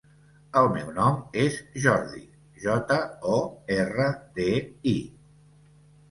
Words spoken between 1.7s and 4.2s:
Jordi: jota, o, erra,